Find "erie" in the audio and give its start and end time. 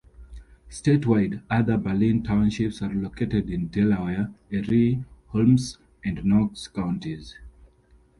4.49-5.05